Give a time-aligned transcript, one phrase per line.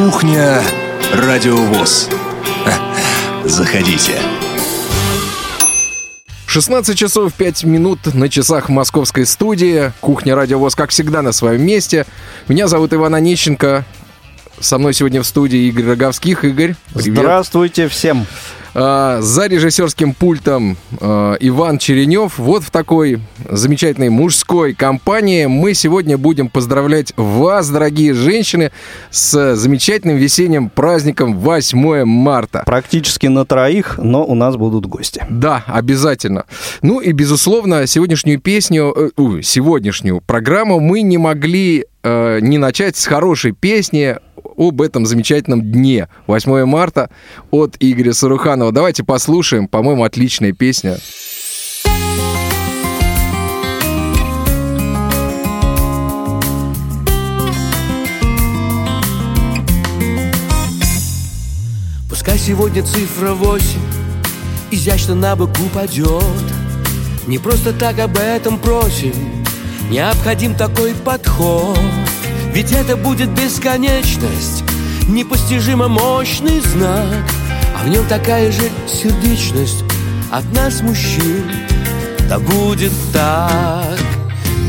[0.00, 0.62] Кухня
[1.12, 2.08] Радиовоз.
[3.44, 4.14] Заходите.
[6.46, 9.92] 16 часов 5 минут на часах московской студии.
[10.00, 12.06] Кухня Радиовоз, как всегда, на своем месте.
[12.48, 13.84] Меня зовут Иван Онищенко.
[14.58, 16.46] Со мной сегодня в студии Игорь Роговских.
[16.46, 17.18] Игорь, привет.
[17.18, 18.26] Здравствуйте всем.
[18.74, 22.38] А, за режиссерским пультом а, Иван Черенев.
[22.38, 28.70] Вот в такой замечательной мужской компании мы сегодня будем поздравлять вас, дорогие женщины,
[29.10, 32.62] с замечательным весенним праздником 8 марта.
[32.64, 35.24] Практически на троих, но у нас будут гости.
[35.28, 36.44] Да, обязательно.
[36.82, 43.06] Ну и, безусловно, сегодняшнюю песню, э, сегодняшнюю программу мы не могли э, не начать с
[43.06, 44.16] хорошей песни
[44.60, 47.08] об этом замечательном дне, 8 марта,
[47.50, 48.72] от Игоря Саруханова.
[48.72, 50.98] Давайте послушаем, по-моему, отличная песня.
[62.10, 63.64] Пускай сегодня цифра 8
[64.70, 66.22] изящно на бок упадет
[67.26, 69.14] Не просто так об этом просим
[69.90, 71.78] Необходим такой подход
[72.52, 74.64] ведь это будет бесконечность
[75.08, 77.24] Непостижимо мощный знак.
[77.76, 79.84] А в нем такая же сердечность
[80.30, 81.50] От нас, мужчин.
[82.28, 83.98] Да будет так.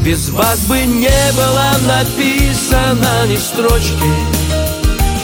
[0.03, 4.11] Без вас бы не было написано ни строчки.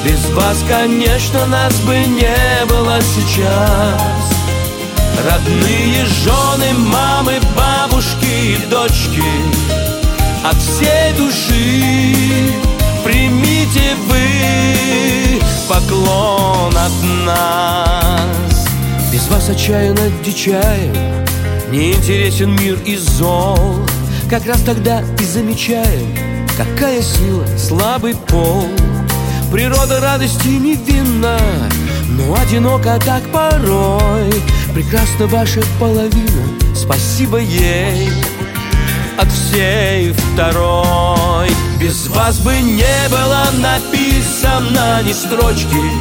[0.05, 4.01] Без вас, конечно, нас бы не было сейчас.
[5.25, 9.23] Родные жены, мамы, бабушки и дочки
[10.49, 12.15] от всей души
[13.03, 18.67] примите вы поклон от нас.
[19.11, 20.93] Без вас отчаянно дичаем,
[21.69, 23.57] не интересен мир и зол.
[24.29, 26.15] Как раз тогда и замечаем,
[26.57, 28.67] какая сила слабый пол.
[29.51, 31.37] Природа радости невинна,
[32.09, 34.31] но одиноко так порой.
[34.73, 36.43] Прекрасна ваша половина,
[36.75, 38.09] спасибо ей
[39.17, 41.49] от всей второй.
[41.79, 45.91] Без вас бы не было написано ни строчки.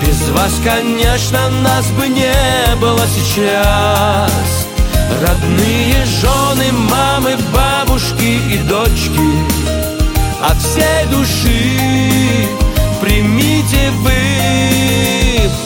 [0.00, 4.66] Без вас, конечно, нас бы не было сейчас.
[5.20, 9.18] Родные жены, мамы, бабушки и дочки
[10.42, 12.46] От всей души
[13.00, 14.12] примите вы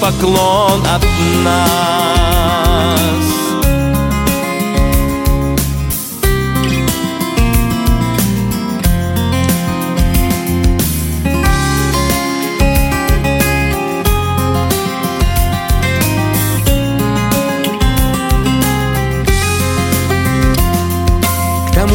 [0.01, 1.05] поклон от
[1.45, 3.41] нас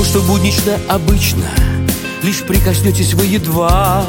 [0.08, 1.44] что буднично обычно.
[2.24, 4.06] Лишь прикоснетесь вы едва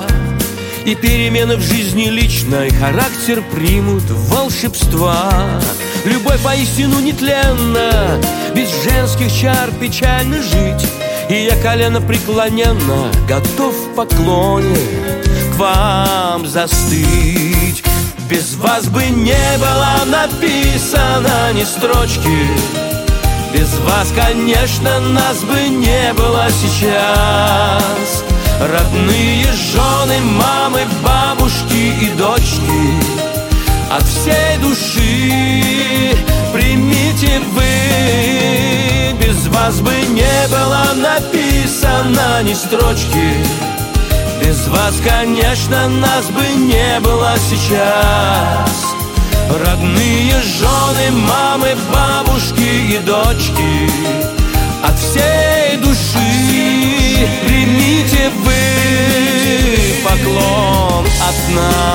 [0.84, 5.60] И перемены в жизни личной Характер примут волшебства.
[6.04, 8.20] Любовь поистину нетленна
[8.54, 10.88] Без женских чар печально жить.
[11.28, 14.76] И я колено преклоненно Готов в поклоне
[15.52, 17.82] К вам застыть.
[18.30, 22.97] Без вас бы не было написано ни строчки
[23.88, 28.24] вас, конечно, нас бы не было сейчас.
[28.60, 32.92] Родные жены, мамы, бабушки и дочки
[33.88, 36.16] От всей души
[36.52, 39.16] примите вы.
[39.24, 43.34] Без вас бы не было написано ни строчки.
[44.42, 48.87] Без вас, конечно, нас бы не было сейчас
[49.50, 53.90] Родные жены, мамы, бабушки и дочки.
[54.84, 58.54] От всей души примите вы
[60.04, 61.88] поклон от нас.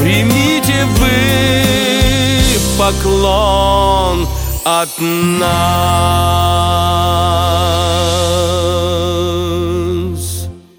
[0.00, 1.16] Примите вы
[2.78, 4.26] поклон
[4.64, 5.46] от нас.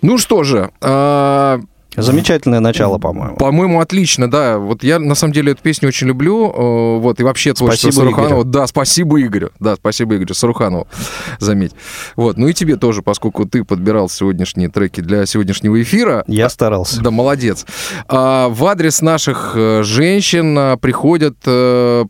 [0.01, 1.59] Ну что же, а,
[1.97, 3.37] Замечательное начало, по-моему.
[3.37, 4.59] По-моему, отлично, да.
[4.59, 6.51] Вот я, на самом деле, эту песню очень люблю.
[6.51, 8.41] Э, вот, и вообще творчество спасибо Саруханова.
[8.41, 8.43] Игорю.
[8.43, 9.49] Да, спасибо Игорю.
[9.59, 10.87] Да, спасибо Игорю Саруханову,
[11.39, 11.71] заметь.
[12.15, 16.23] Вот, ну и тебе тоже, поскольку ты подбирал сегодняшние треки для сегодняшнего эфира.
[16.27, 17.01] Я старался.
[17.01, 17.65] Да, молодец.
[18.07, 21.37] А, в адрес наших э, женщин э, приходят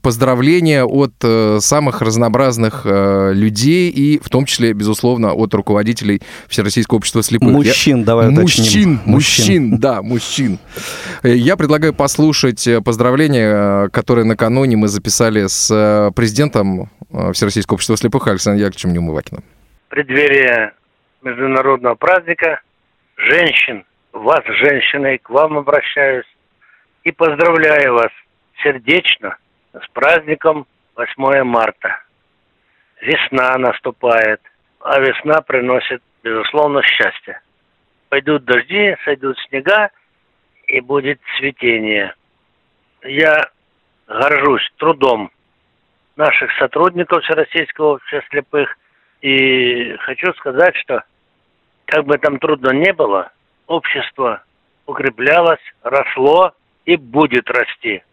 [0.01, 1.13] поздравления от
[1.63, 7.49] самых разнообразных людей и в том числе, безусловно, от руководителей Всероссийского общества слепых.
[7.49, 8.05] Мужчин, я...
[8.05, 8.63] давай уточним.
[8.63, 10.59] Мужчин, мужчин, да, мужчин.
[11.23, 16.89] Э, я предлагаю послушать э, поздравления, э, которые накануне мы записали с президентом
[17.33, 19.43] Всероссийского общества слепых Александром Яковлевичем Неумывакиным.
[19.87, 20.71] В преддверии
[21.21, 22.61] международного праздника
[23.15, 26.25] женщин, вас, женщины, к вам обращаюсь
[27.03, 28.11] и поздравляю вас
[28.63, 29.37] сердечно
[29.73, 31.99] с праздником 8 марта.
[33.01, 34.41] Весна наступает,
[34.81, 37.39] а весна приносит, безусловно, счастье.
[38.09, 39.89] Пойдут дожди, сойдут снега,
[40.67, 42.13] и будет цветение.
[43.03, 43.49] Я
[44.07, 45.31] горжусь трудом
[46.15, 48.77] наших сотрудников Всероссийского общества слепых
[49.21, 51.03] и хочу сказать, что
[51.85, 53.31] как бы там трудно не было,
[53.67, 54.43] общество
[54.85, 56.53] укреплялось, росло
[56.85, 58.03] и будет расти.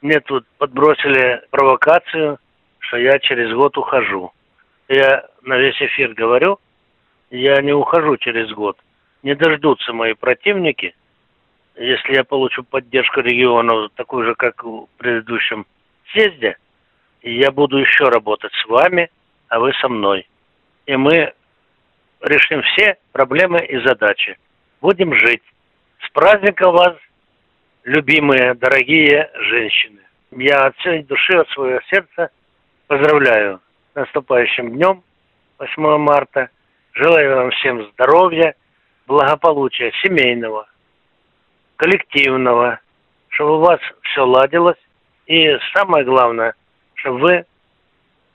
[0.00, 2.38] Мне тут подбросили провокацию,
[2.80, 4.32] что я через год ухожу.
[4.88, 6.58] Я на весь эфир говорю,
[7.30, 8.78] я не ухожу через год.
[9.24, 10.94] Не дождутся мои противники,
[11.76, 15.64] если я получу поддержку регионов, такую же, как в предыдущем
[16.12, 16.58] съезде,
[17.22, 19.10] я буду еще работать с вами,
[19.48, 20.28] а вы со мной.
[20.84, 21.32] И мы
[22.20, 24.36] решим все проблемы и задачи.
[24.82, 25.42] Будем жить.
[26.06, 26.94] С праздником вас,
[27.84, 30.00] любимые, дорогие женщины.
[30.32, 32.28] Я от всей души, от своего сердца
[32.88, 33.62] поздравляю
[33.92, 35.02] с наступающим днем,
[35.58, 36.50] 8 марта.
[36.92, 38.54] Желаю вам всем здоровья,
[39.06, 40.66] благополучия семейного,
[41.76, 42.80] коллективного,
[43.28, 44.78] чтобы у вас все ладилось.
[45.26, 46.54] И самое главное,
[46.94, 47.44] чтобы вы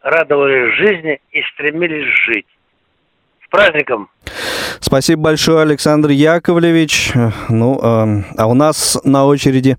[0.01, 2.47] радовались жизни и стремились жить.
[3.45, 4.09] С праздником!
[4.79, 7.11] Спасибо большое, Александр Яковлевич.
[7.49, 9.77] Ну, э, а у нас на очереди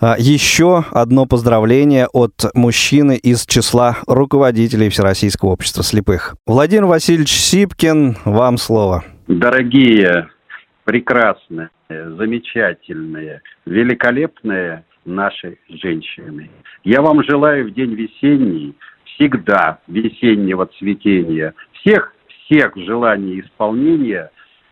[0.00, 6.36] э, еще одно поздравление от мужчины из числа руководителей Всероссийского общества слепых.
[6.46, 9.04] Владимир Васильевич Сипкин, вам слово.
[9.28, 10.28] Дорогие,
[10.84, 16.48] прекрасные, замечательные, великолепные наши женщины.
[16.84, 24.30] Я вам желаю в день весенний всегда весеннего цветения всех всех желаний исполнения,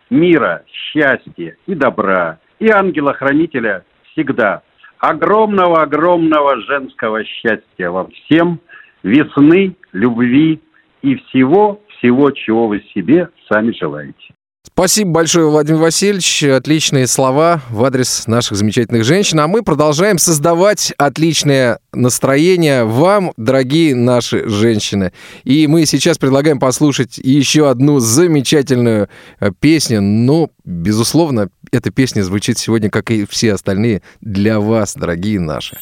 [0.09, 4.61] мира, счастья и добра, и ангела-хранителя всегда.
[4.99, 8.61] Огромного-огромного женского счастья вам всем,
[9.03, 10.61] весны, любви
[11.01, 14.33] и всего-всего, чего вы себе сами желаете.
[14.77, 16.43] Спасибо большое, Владимир Васильевич.
[16.43, 19.39] Отличные слова в адрес наших замечательных женщин.
[19.39, 25.13] А мы продолжаем создавать отличное настроение вам, дорогие наши женщины.
[25.45, 29.07] И мы сейчас предлагаем послушать еще одну замечательную
[29.39, 30.01] э, песню.
[30.01, 35.77] Но, безусловно, эта песня звучит сегодня, как и все остальные, для вас, дорогие наши.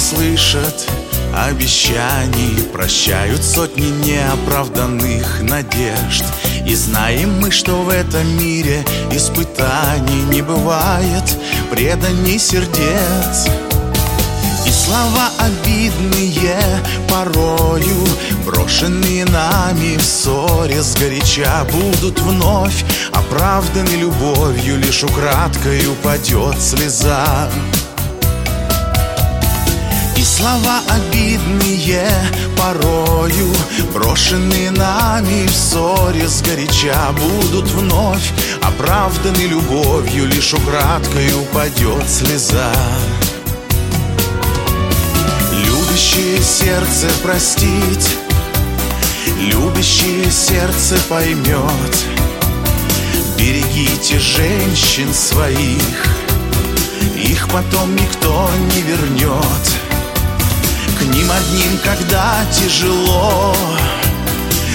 [0.00, 0.88] Слышат
[1.36, 2.62] обещаний.
[2.72, 6.24] Прощают сотни неоправданных надежд.
[6.66, 11.24] И знаем мы, что в этом мире испытаний не бывает.
[11.70, 13.48] Преданий сердец.
[14.66, 16.56] И слова обидные
[17.08, 18.06] порою
[18.44, 22.84] Брошенные нами в ссоре сгоряча Будут вновь.
[23.12, 27.50] Оправданы любовью Лишь украдкой упадет слеза
[30.20, 32.06] и слова обидные
[32.56, 33.54] порою.
[33.94, 38.30] Брошенные нами в ссоре сгоряча Будут вновь.
[38.60, 42.72] Оправданы любовью Лишь украдкой упадет слеза.
[45.52, 48.08] Любящее сердце простить
[49.38, 51.94] Любящее сердце поймет.
[53.38, 56.16] Берегите женщин своих
[57.16, 59.89] Их потом никто не вернет
[61.10, 63.54] ним одним, когда тяжело.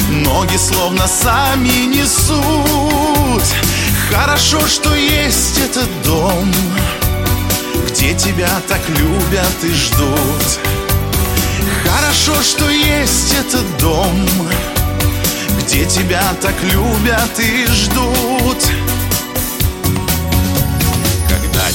[0.10, 3.44] Ноги словно сами несут.
[4.10, 6.54] Хорошо, что есть этот дом
[7.89, 10.60] Где тебя так любят и ждут.
[11.84, 14.27] Хорошо, что есть этот дом
[15.60, 18.85] Где тебя так любят и ждут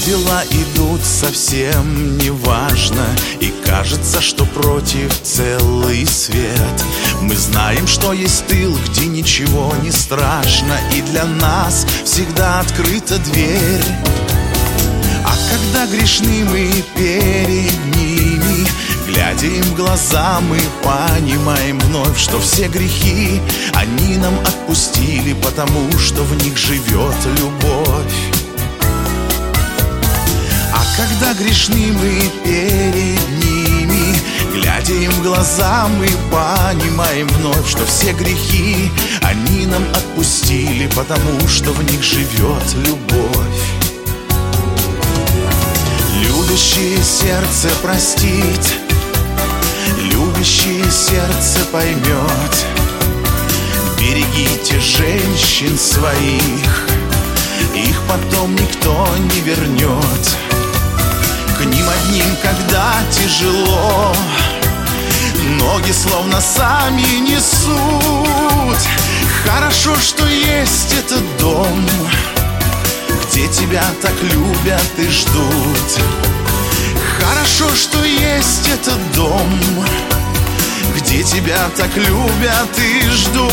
[0.06, 3.04] дела идут совсем неважно
[3.40, 6.84] И кажется, что против целый свет
[7.20, 13.84] Мы знаем, что есть тыл, где ничего не страшно И для нас всегда открыта дверь
[15.24, 18.66] А когда грешны мы перед ними
[19.06, 23.40] Глядя им в глаза, мы понимаем вновь, что все грехи
[23.74, 28.39] они нам отпустили, потому что в них живет любовь.
[30.80, 34.16] А когда грешны мы перед ними,
[34.54, 41.72] глядя им в глаза, мы понимаем вновь, что все грехи они нам отпустили, потому что
[41.72, 43.62] в них живет любовь.
[46.22, 48.78] Любящее сердце простит,
[49.98, 52.66] любящее сердце поймет.
[53.98, 56.86] Берегите женщин своих,
[57.74, 60.49] их потом никто не вернет.
[61.60, 64.16] К ним одним, когда тяжело,
[65.58, 68.78] ноги словно сами несут.
[69.44, 71.86] Хорошо, что есть этот дом,
[73.26, 76.00] где тебя так любят и ждут.
[77.20, 79.60] Хорошо, что есть этот дом,
[80.96, 83.50] где тебя так любят и ждут.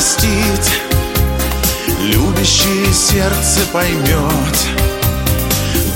[0.00, 0.80] Простит,
[2.00, 4.56] любящее сердце поймет.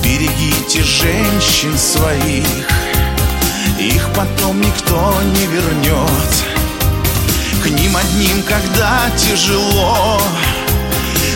[0.02, 2.44] Берегите женщин своих,
[3.78, 6.44] их потом никто не вернет.
[7.62, 10.20] К ним одним, когда тяжело,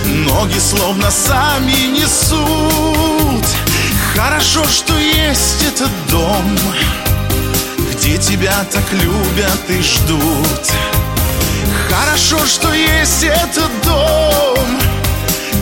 [0.05, 3.47] ноги словно сами несут.
[4.15, 6.59] Хорошо, что есть этот дом,
[7.95, 11.08] где тебя так любят и ждут.
[11.91, 14.81] Хорошо, что есть этот дом,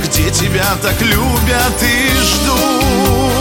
[0.05, 3.36] где тебя так любят и ждут.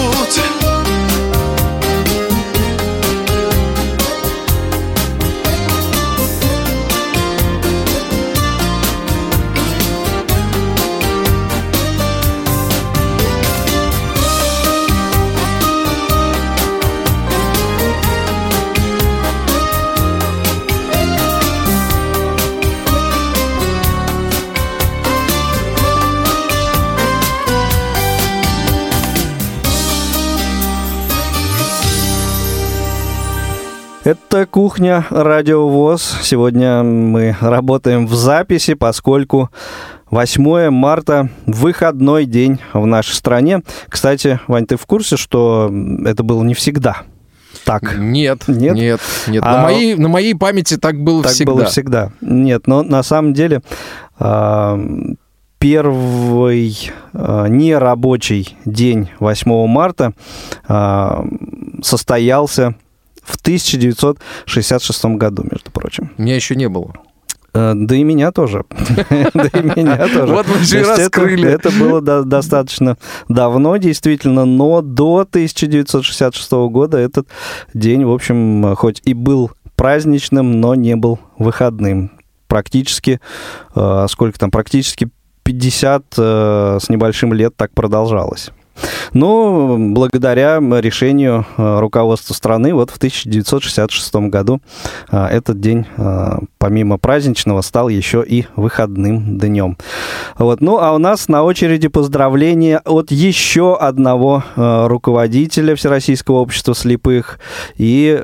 [34.05, 36.19] Это кухня Радио ВОЗ.
[36.21, 39.49] Сегодня мы работаем в записи, поскольку
[40.11, 43.63] 8 марта– выходной день в нашей стране.
[43.89, 45.73] Кстати, Вань, ты в курсе, что
[46.05, 46.97] это было не всегда?
[47.63, 47.97] Так.
[47.97, 48.75] Нет, Нет?
[48.75, 49.43] нет, нет.
[49.43, 51.51] А- На, моей, на моей памяти так было Так всегда.
[51.51, 52.11] было всегда.
[52.21, 53.63] Нет, но на самом деле
[54.19, 54.79] а,
[55.57, 60.13] первый а, нерабочий день 8 марта
[60.67, 61.25] а,
[61.81, 62.75] состоялся
[63.25, 66.11] в 1966 году, между прочим.
[66.17, 66.93] Меня еще не было.
[67.53, 68.63] Э, Да и меня тоже.
[69.33, 70.33] Да и меня тоже.
[70.33, 71.49] Вот мы же раскрыли.
[71.49, 72.97] Это было до- достаточно
[73.29, 77.27] давно, действительно, но до 1966 года этот
[77.73, 82.11] день, в общем, хоть и был праздничным, но не был выходным.
[82.47, 83.19] Практически,
[83.75, 85.09] э, сколько там, практически
[85.43, 88.49] 50 э, с небольшим лет так продолжалось.
[89.13, 94.59] Но благодаря решению э, руководства страны вот в 1966 году
[95.09, 99.77] э, этот день, э, помимо праздничного, стал еще и выходным днем.
[100.37, 100.59] Вот.
[100.61, 107.39] Ну, а у нас на очереди поздравления от еще одного руководителя Всероссийского общества слепых
[107.77, 108.21] и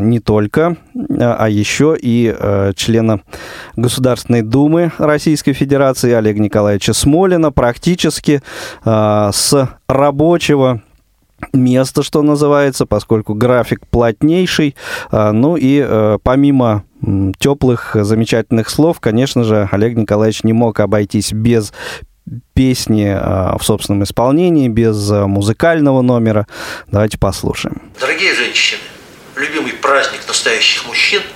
[0.00, 0.76] не только,
[1.18, 2.34] а еще и
[2.76, 3.20] члена
[3.76, 8.42] Государственной Думы Российской Федерации Олега Николаевича Смолина практически
[8.84, 10.82] с рабочего
[11.52, 14.76] места, что называется, поскольку график плотнейший.
[15.10, 16.84] А, Ну и э, помимо
[17.38, 21.74] теплых, замечательных слов, конечно же, Олег Николаевич не мог обойтись без
[22.54, 26.46] песни а, в собственном исполнении, без а, музыкального номера.
[26.86, 27.82] Давайте послушаем.
[28.00, 28.80] Дорогие женщины,
[29.36, 31.20] любимый праздник настоящих мужчин–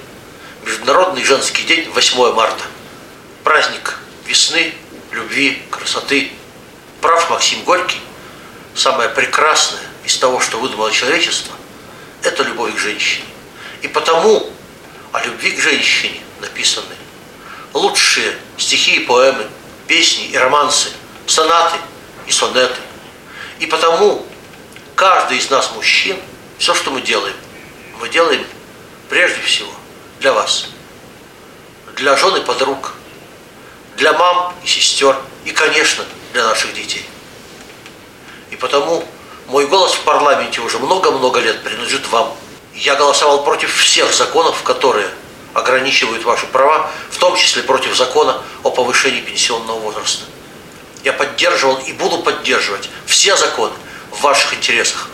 [0.69, 2.65] Международный женский день 8 марта.
[3.43, 4.75] Праздник весны,
[5.13, 6.31] любви, красоты.
[7.01, 8.01] Прав Максим Горький.
[8.79, 11.53] Самое прекрасное из того, что выдумало человечество–
[12.23, 13.27] это любовь к женщине.
[13.83, 14.53] И потому
[15.11, 16.95] о любви к женщине написаны
[17.73, 19.49] лучшие стихи и поэмы,
[19.89, 20.91] песни и романсы,
[21.27, 21.77] сонаты
[22.29, 22.79] и сонеты.
[23.59, 24.25] И потому
[24.95, 26.17] каждый из нас, мужчин,
[26.59, 27.35] все, что мы делаем,
[27.99, 28.47] мы делаем
[29.09, 29.75] прежде всего
[30.21, 30.69] для вас,
[31.97, 32.95] для жен и подруг,
[33.97, 37.05] для мам и сестер и, конечно, для наших детей.
[38.61, 39.05] Потому
[39.47, 42.35] мой голос в парламенте уже много-много лет принадлежит вам.
[42.75, 45.09] Я голосовал против всех законов, которые
[45.55, 50.25] ограничивают ваши права, в том числе против закона о повышении пенсионного возраста.
[51.05, 53.75] Я поддерживал и буду поддерживать все законы
[54.11, 55.09] в ваших интересах,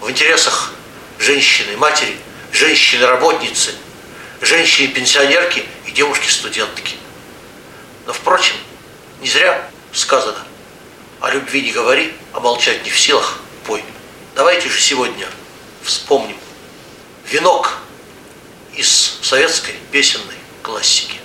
[0.00, 0.70] в интересах
[1.18, 2.16] женщины, матери,
[2.52, 3.74] женщины-работницы,
[4.40, 6.96] женщины-пенсионерки и девушки-студентки.
[8.06, 8.54] Но, впрочем,
[9.20, 10.38] не зря сказано,
[11.20, 13.84] о любви не говори, а молчать не в силах, пой.
[14.34, 15.28] Давайте же сегодня
[15.82, 16.36] вспомним
[17.26, 17.78] венок
[18.74, 21.19] из советской песенной классики.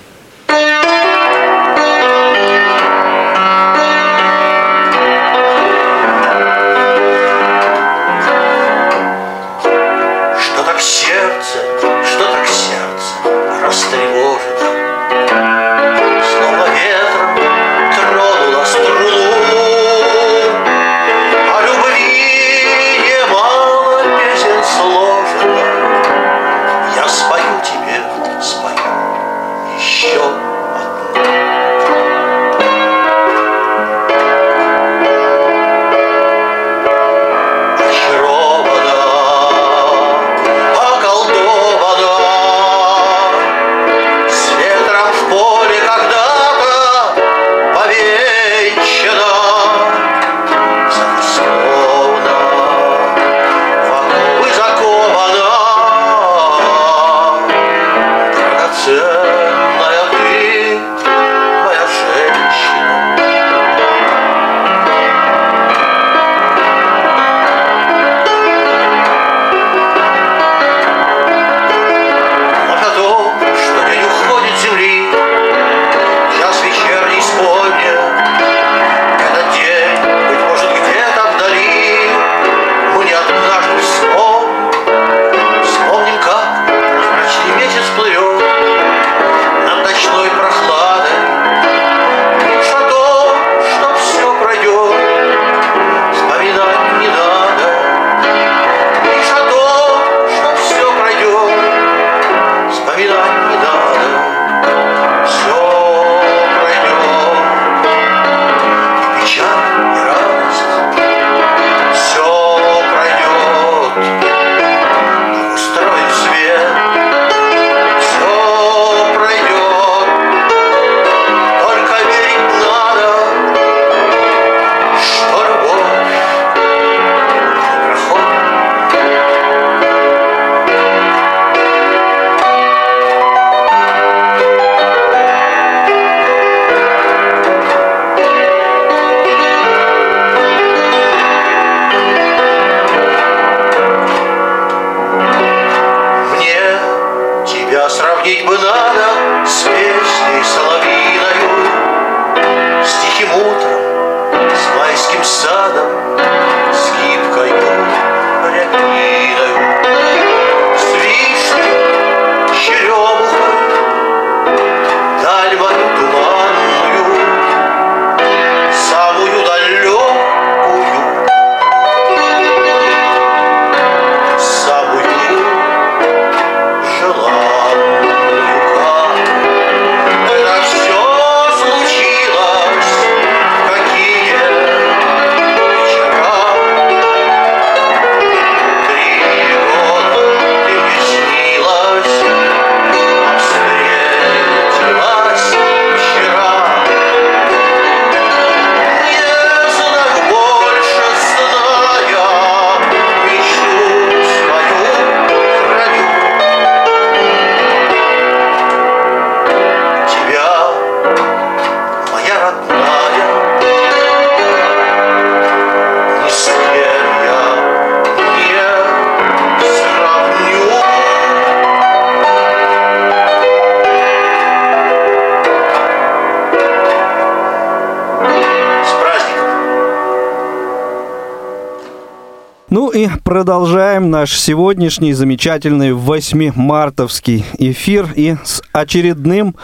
[233.25, 238.07] Продолжаем наш сегодняшний замечательный 8-мартовский эфир.
[238.15, 239.55] И с очередным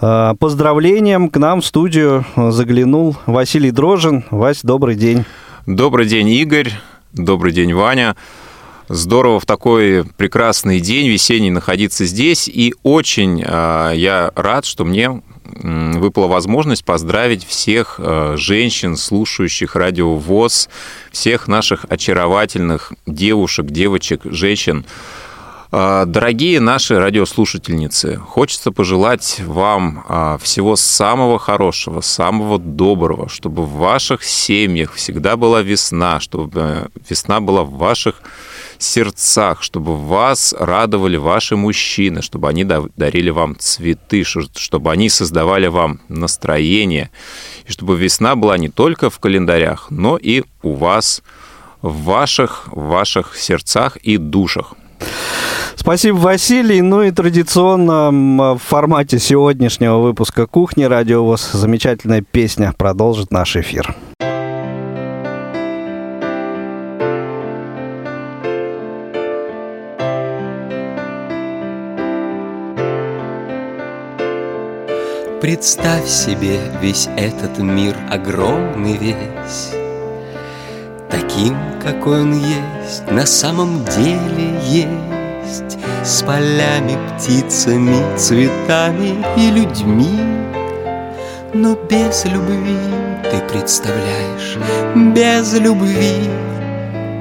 [0.00, 4.24] э, поздравлением к нам в студию заглянул Василий Дрожин.
[4.30, 5.24] Вась, добрый день.
[5.66, 6.70] Добрый день, Игорь.
[7.12, 8.14] Добрый день, Ваня.
[8.88, 12.46] Здорово в такой прекрасный день весенний находиться здесь.
[12.46, 15.20] И очень э, я рад, что мне
[15.62, 20.68] выпала возможность поздравить всех э, женщин, слушающих радио ВОЗ,
[21.10, 24.84] всех наших очаровательных девушек, девочек, женщин.
[25.72, 33.74] Э, дорогие наши радиослушательницы, хочется пожелать вам э, всего самого хорошего, самого доброго, чтобы в
[33.74, 38.16] ваших семьях всегда была весна, чтобы весна была в ваших
[38.78, 46.00] сердцах, чтобы вас радовали ваши мужчины, чтобы они дарили вам цветы, чтобы они создавали вам
[46.08, 47.10] настроение,
[47.66, 51.22] и чтобы весна была не только в календарях, но и у вас,
[51.82, 54.74] в ваших, в ваших сердцах и душах.
[55.76, 56.82] Спасибо, Василий.
[56.82, 58.10] Ну и традиционно
[58.54, 63.96] в формате сегодняшнего выпуска «Кухни» радио ВОЗ замечательная песня продолжит наш эфир.
[75.40, 79.72] Представь себе весь этот мир огромный весь,
[81.10, 90.20] Таким, какой он есть, на самом деле есть, С полями, птицами, цветами и людьми.
[91.52, 92.78] Но без любви,
[93.30, 94.56] ты представляешь,
[95.14, 96.30] без любви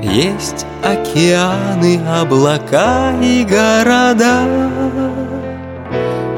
[0.03, 4.43] Есть океаны, облака и города.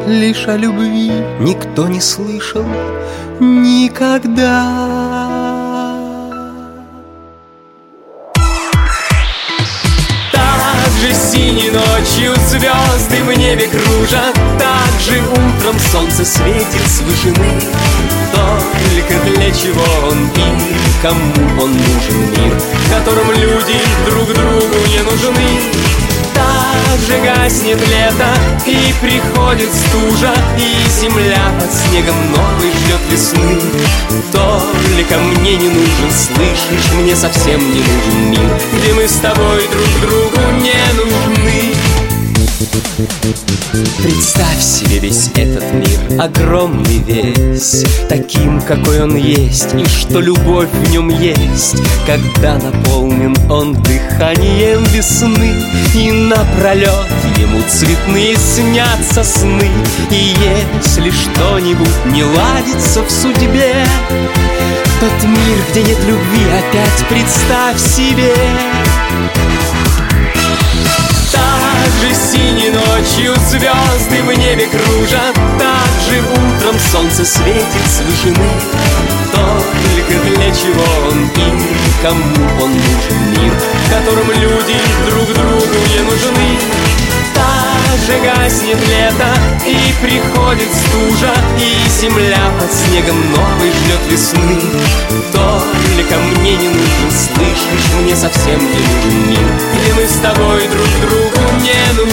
[0.07, 2.65] Лишь о любви никто не слышал
[3.39, 5.20] никогда.
[12.01, 17.59] Ночью звезды в небе кружат, Так же утром солнце светит с вышины.
[18.33, 24.99] Только для чего он и кому он нужен мир, В котором люди друг другу не
[24.99, 25.91] нужны.
[27.07, 28.33] Же гаснет лето
[28.65, 33.59] И приходит стужа И земля под снегом новый ждет весны.
[34.31, 40.09] Только мне не нужен, слышишь, мне совсем не нужен мир Где мы с тобой друг
[40.09, 41.80] другу не нужны
[44.03, 50.91] Представь себе весь этот мир, огромный весь, Таким, какой он есть, и что любовь в
[50.91, 55.55] нем есть, Когда наполнен он дыханием весны,
[55.95, 59.67] И напролет ему цветные снятся сны,
[60.11, 60.35] И
[60.69, 63.73] если что-нибудь не ладится в судьбе,
[64.99, 68.35] Тот мир, где нет любви, опять представь себе.
[72.01, 75.35] Же синей ночью звезды в небе кружат.
[75.57, 78.49] Так же утром солнце светит с вышины
[79.31, 84.75] Только для чего он и кому он нужен мир В котором люди
[85.07, 86.57] друг другу не нужны.
[87.33, 89.33] Так же гаснет лето
[89.65, 94.59] и приходит стужа И земля под снегом новый ждет весны.
[95.31, 99.47] Только мне не нужен, слышишь, мне совсем не нужен мир.
[99.73, 102.11] Где мы с тобой друг другу не нужны.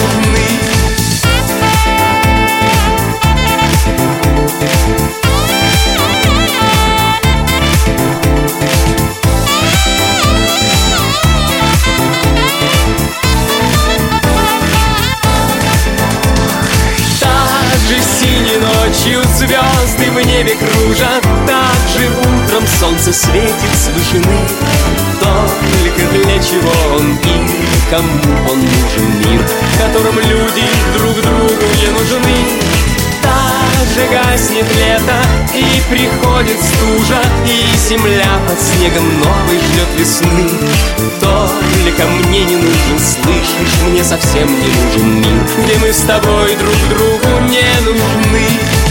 [17.19, 26.01] Также синей ночью звезды в небе кружат Так же утром солнце светит с вышины Только
[26.11, 28.09] для чего он и кому
[28.51, 30.63] он нужен мир, в котором люди
[30.95, 32.37] друг другу не нужны.
[33.21, 35.21] Также гаснет лето
[35.53, 40.49] и приходит стужа, и земля под снегом новый ждет весны.
[41.19, 46.75] Только мне не нужен, слышишь, мне совсем не нужен мир, где мы с тобой друг
[46.89, 48.88] другу не нужны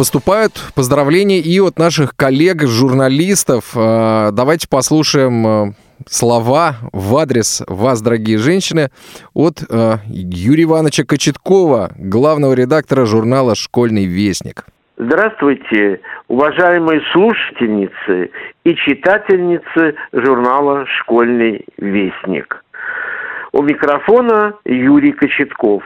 [0.00, 3.74] поступают поздравления и от наших коллег-журналистов.
[3.76, 5.66] А, давайте послушаем а,
[6.08, 8.88] слова в адрес вас, дорогие женщины,
[9.34, 14.64] от э, Юрия Ивановича Кочеткова, главного редактора журнала «Школьный вестник».
[14.96, 18.30] Здравствуйте, уважаемые слушательницы
[18.64, 22.64] и читательницы журнала «Школьный вестник».
[23.52, 25.82] У микрофона Юрий Кочетков.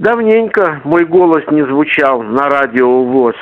[0.00, 3.34] Давненько мой голос не звучал на радио ВОЗ,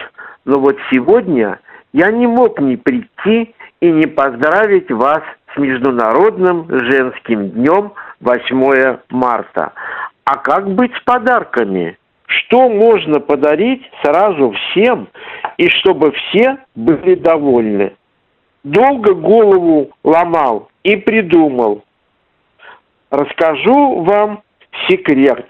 [0.45, 1.61] но вот сегодня
[1.93, 5.21] я не мог не прийти и не поздравить вас
[5.55, 9.73] с Международным женским днем 8 марта.
[10.25, 11.97] А как быть с подарками?
[12.27, 15.07] Что можно подарить сразу всем,
[15.59, 17.95] и чтобы все были довольны?
[18.65, 21.85] Долго голову ломал и придумал.
[23.13, 24.43] Расскажу вам
[24.89, 25.47] секрет.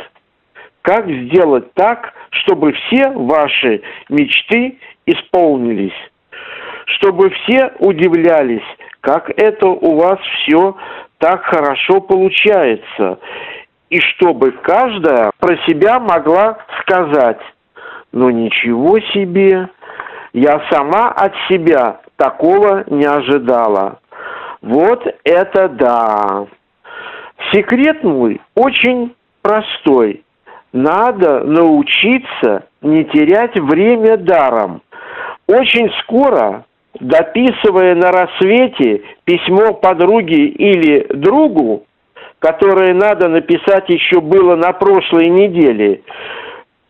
[0.88, 5.92] Как сделать так, чтобы все ваши мечты исполнились?
[6.86, 8.64] Чтобы все удивлялись,
[9.02, 10.78] как это у вас все
[11.18, 13.18] так хорошо получается.
[13.90, 17.40] И чтобы каждая про себя могла сказать,
[18.12, 19.68] ну ничего себе,
[20.32, 24.00] я сама от себя такого не ожидала.
[24.62, 26.46] Вот это да!
[27.52, 30.24] Секрет мой очень простой.
[30.72, 34.82] Надо научиться не терять время даром.
[35.46, 36.66] Очень скоро,
[37.00, 41.84] дописывая на рассвете письмо подруге или другу,
[42.38, 46.02] которое надо написать еще было на прошлой неделе,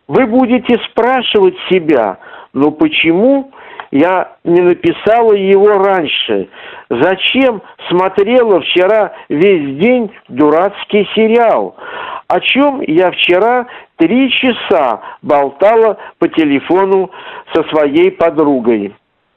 [0.09, 2.19] вы будете спрашивать себя,
[2.53, 3.51] ну почему
[3.91, 6.49] я не написала его раньше?
[6.91, 11.77] Зачем смотрела вчера весь день дурацкий сериал?
[12.29, 17.11] О чем я вчера три часа болтала по телефону
[17.55, 18.95] со своей подругой?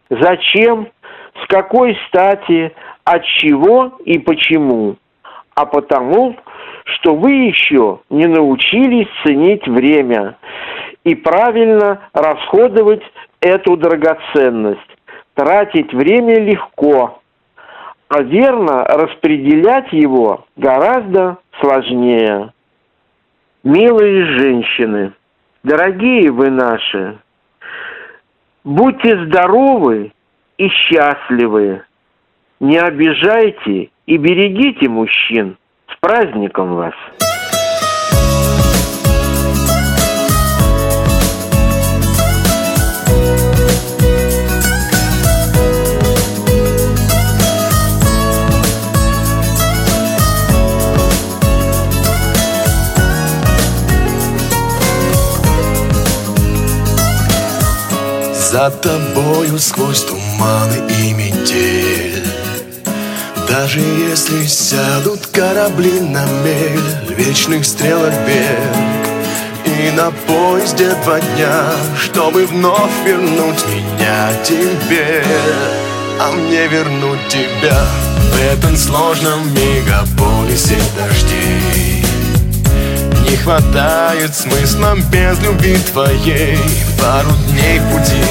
[0.10, 0.90] Зачем?
[1.42, 2.74] С какой стати?
[3.06, 4.98] От чего и почему?
[5.56, 6.36] А потому,
[6.84, 10.36] что вы еще не научились ценить время
[11.06, 13.04] и правильно расходовать
[13.40, 14.80] эту драгоценность.
[15.36, 17.22] Тратить время легко,
[18.10, 22.52] а верно распределять его гораздо сложнее.
[23.64, 25.14] Милые женщины,
[25.64, 27.20] дорогие вы наши,
[28.64, 30.12] будьте здоровы
[30.58, 31.84] и счастливы.
[32.60, 35.58] Не обижайте и берегите мужчин.
[35.88, 36.96] С праздником вас!
[58.52, 62.22] За тобою сквозь туманы и метель.
[63.48, 69.08] Даже если сядут корабли на мель Вечных стрелок берег
[69.64, 71.64] И на поезде два дня
[71.98, 75.24] Чтобы вновь вернуть меня тебе.
[76.20, 77.86] А мне вернуть тебя
[78.34, 82.01] В этом сложном мегаполисе дождей
[83.32, 86.58] не хватает смысла без любви твоей.
[87.00, 88.22] Пару дней пути.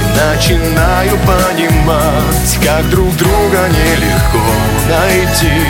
[0.00, 4.40] И начинаю понимать Как друг друга нелегко
[4.88, 5.66] найти.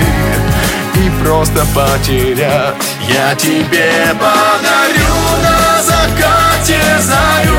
[0.94, 2.76] И просто потерять.
[3.08, 7.58] Я тебе подарю на закате зарю.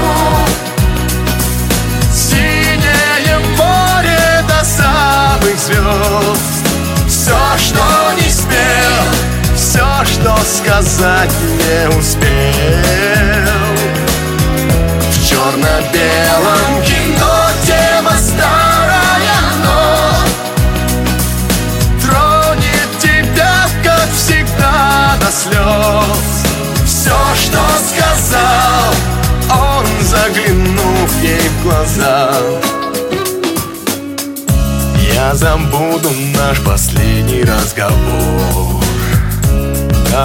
[2.13, 6.63] Синее море до самых звезд.
[7.07, 7.83] Все, что
[8.21, 9.30] не спел
[9.71, 12.27] все, что сказать не успел.
[15.09, 20.13] В черно-белом кино тема старая, но
[22.01, 26.43] Тронет тебя, как всегда, до слез
[26.85, 27.61] Все, что
[27.93, 28.93] сказал
[29.49, 32.33] он, заглянув ей в глаза.
[35.13, 38.90] Я забуду наш последний разговор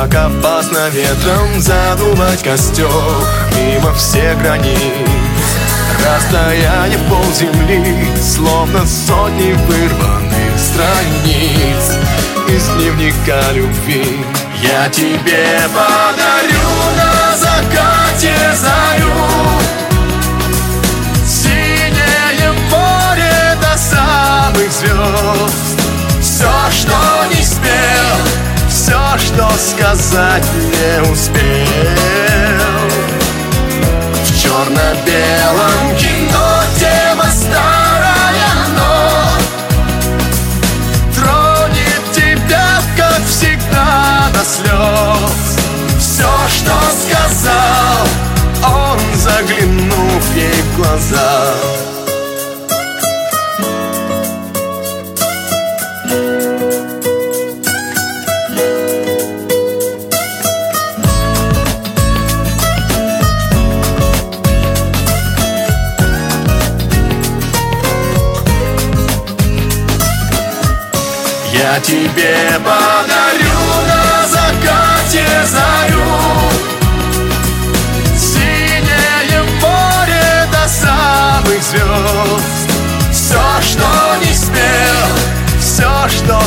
[0.03, 2.87] как опасно ветром задувать костер
[3.57, 4.77] Мимо всех границ.
[6.05, 11.97] Расстояние полземли Словно сотни вырванных страниц.
[12.49, 14.23] Из дневника любви
[14.61, 19.15] Я тебе подарю на закате зарю.
[21.27, 25.81] Синее море до самых звезд.
[26.21, 27.26] Все, что
[29.19, 31.37] что сказать не успел.
[34.25, 39.31] В черно-белом кино тема старая, но
[41.15, 45.57] Тронет тебя, как всегда, до слез
[45.99, 47.16] Все, что сказал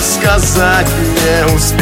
[0.01, 1.79] сказать не успел.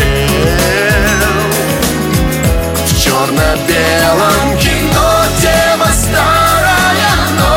[2.85, 7.55] В черно-белом кино тема старая, но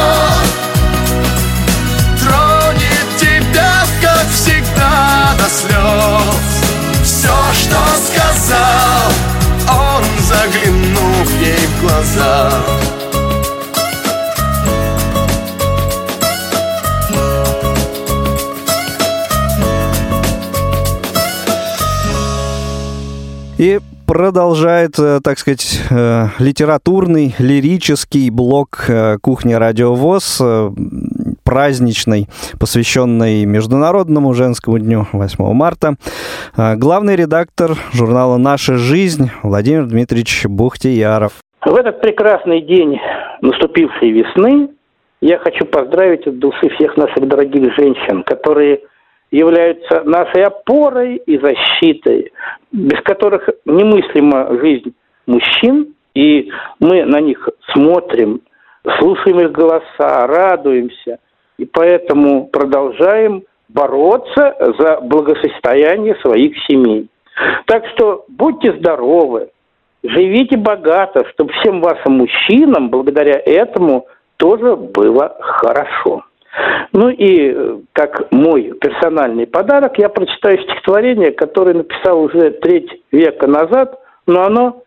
[2.20, 6.50] Тронет тебя, как всегда, до слез
[7.02, 9.10] Все, что сказал
[9.68, 12.49] он, заглянув ей в глаза
[24.10, 30.70] продолжает, э, так сказать, э, литературный, лирический блок э, «Кухня Радио ВОЗ», э,
[31.44, 32.26] праздничный,
[32.58, 35.94] посвященный Международному женскому дню 8 марта.
[36.56, 41.34] Главный редактор журнала «Наша жизнь» Владимир Дмитриевич Бухтияров.
[41.64, 42.98] В этот прекрасный день
[43.42, 44.70] наступившей весны
[45.20, 48.80] я хочу поздравить от души всех наших дорогих женщин, которые
[49.30, 52.32] являются нашей опорой и защитой,
[52.72, 54.94] без которых немыслима жизнь
[55.26, 58.40] мужчин, и мы на них смотрим,
[58.98, 61.18] слушаем их голоса, радуемся,
[61.58, 67.08] и поэтому продолжаем бороться за благосостояние своих семей.
[67.66, 69.50] Так что будьте здоровы,
[70.02, 76.24] живите богато, чтобы всем вашим мужчинам благодаря этому тоже было хорошо.
[76.92, 83.46] Ну и э, как мой персональный подарок, я прочитаю стихотворение, которое написал уже треть века
[83.46, 84.82] назад, но оно,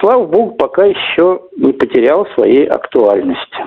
[0.00, 3.58] слава богу, пока еще не потеряло своей актуальности.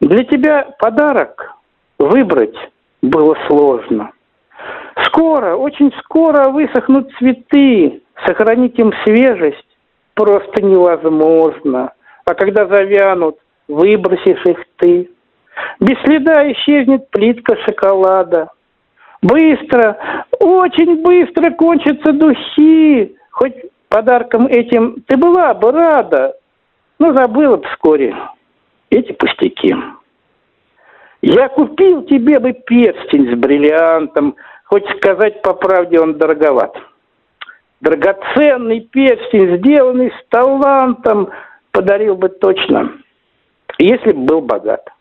[0.00, 1.54] Для тебя подарок
[1.98, 2.56] выбрать
[3.00, 4.10] было сложно.
[5.06, 9.64] Скоро, очень скоро высохнут цветы, сохранить им свежесть
[10.14, 11.92] просто невозможно.
[12.24, 15.10] А когда завянут, выбросишь их ты.
[15.80, 18.48] Без следа исчезнет плитка шоколада.
[19.22, 19.96] Быстро,
[20.40, 23.16] очень быстро кончатся духи.
[23.30, 23.54] Хоть
[23.88, 26.34] подарком этим ты была бы рада,
[26.98, 28.14] но забыла бы вскоре
[28.90, 29.74] эти пустяки.
[31.22, 36.76] Я купил тебе бы перстень с бриллиантом, хоть сказать по правде он дороговат.
[37.80, 41.30] Драгоценный перстень, сделанный с талантом,
[41.72, 42.92] подарил бы точно,
[43.78, 44.93] если бы был богат.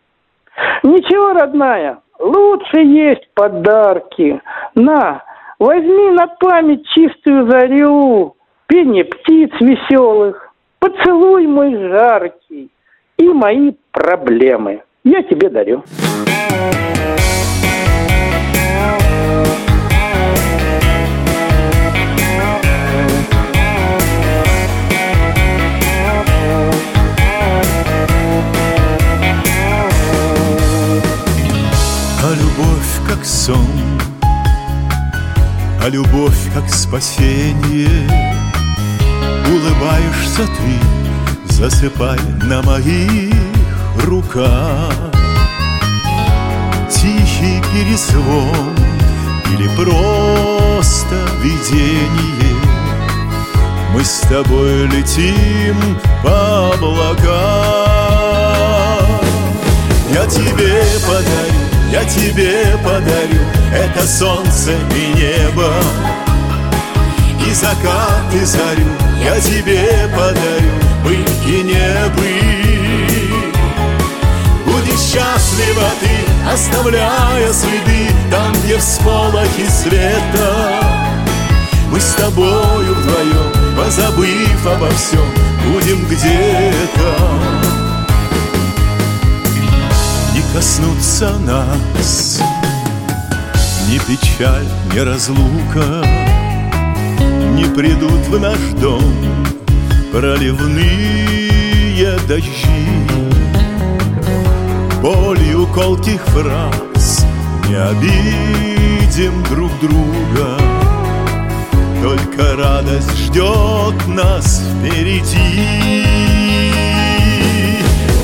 [0.84, 4.42] Ничего, родная, лучше есть подарки.
[4.76, 5.24] На,
[5.60, 8.36] возьми на память чистую зарю,
[8.68, 12.70] пение птиц веселых, поцелуй мой жаркий
[13.18, 14.84] и мои проблемы.
[15.04, 15.84] Я тебе дарю.
[35.84, 38.10] А любовь как спасение.
[39.48, 43.34] Улыбаешься ты, засыпай на моих
[44.06, 44.94] руках.
[46.90, 48.78] Тихий перезвон
[49.52, 52.56] или просто видение.
[53.94, 55.76] Мы с тобой летим
[56.24, 57.34] по облакам.
[60.14, 65.74] Я тебе подарю, я тебе подарю Это солнце и небо.
[67.46, 68.86] И закат, и зарю
[69.24, 70.84] Я тебе подарю.
[71.04, 73.56] Быть и не быть
[74.66, 80.80] Будешь счастлива ты, оставляя следы Там, где всполохи света.
[81.92, 85.26] Мы с тобою вдвоем, позабыв обо всем
[85.68, 87.18] Будем где-то.
[90.34, 92.42] Не коснутся нас
[93.90, 96.06] Ни печаль, ни разлука
[97.56, 99.14] Не придут в наш дом.
[100.12, 101.54] Проливные
[102.28, 102.88] дожди
[105.02, 107.26] Болью колких фраз
[107.68, 110.58] Не обидим друг друга.
[112.02, 116.04] Только радость ждет нас впереди.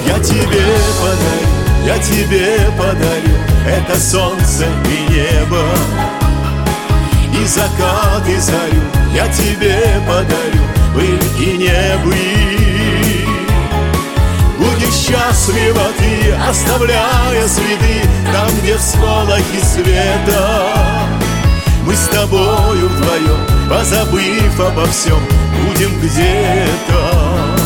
[0.07, 0.63] Я тебе
[1.01, 1.49] подарю
[1.85, 5.63] я тебе подарю Это солнце и небо.
[7.39, 8.81] И закат, и зарю
[9.13, 10.63] Я тебе подарю.
[10.93, 13.27] Быть и не быть
[14.57, 18.01] Будешь счастлива ты, оставляя следы
[18.33, 20.79] Там, где всполохи света.
[22.19, 25.19] Тобою вдвоем, позабыв обо всем,
[25.63, 27.58] будем где-то.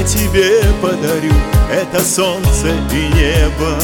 [0.00, 1.32] Я тебе подарю
[1.70, 3.76] Это солнце и небо.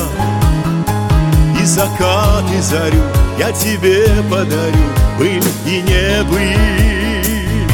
[1.60, 3.02] И закат, и зарю
[3.38, 4.86] Я тебе подарю
[5.18, 7.66] пыль и не быль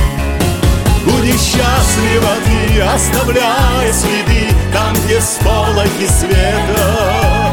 [1.05, 7.53] Будешь счастлива ты, оставляя следы Там, где сполохи света.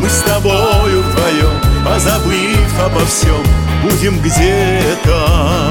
[0.00, 3.44] Мы с тобою вдвоем, позабыв обо всем
[3.82, 5.70] Будем где-то.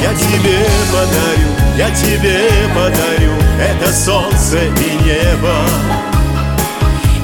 [0.00, 5.54] Я тебе подарю, я тебе подарю Это солнце и небо.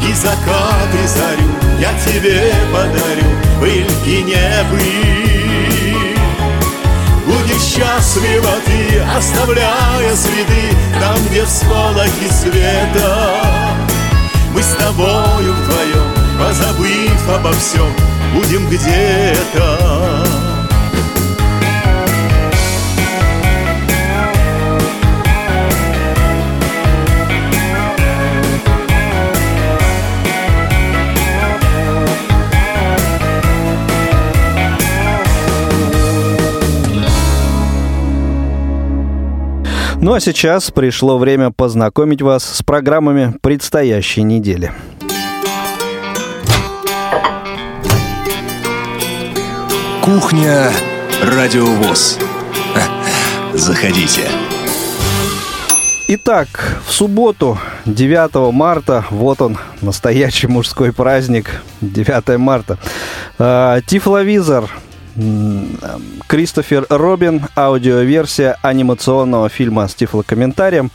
[0.08, 1.50] И закат, и зарю
[1.80, 3.28] Я тебе подарю
[3.60, 4.80] пыль и небы.
[7.26, 13.40] Будешь счастлива ты, оставляя следы Там, где всполохи света.
[14.54, 17.92] Мы с тобою вдвоем, позабыв обо всем
[18.32, 20.43] Будем где-то
[40.04, 44.70] Ну а сейчас пришло время познакомить вас с программами предстоящей недели.
[50.02, 50.70] Кухня
[51.22, 52.18] Радиовоз.
[53.54, 54.28] Заходите.
[56.06, 62.76] Итак, в субботу, 9 марта, вот он, настоящий мужской праздник, 9 марта.
[63.38, 64.68] Э, Тифловизор,
[66.26, 70.90] Кристофер Робин, аудиоверсия анимационного фильма с тифлокомментарием.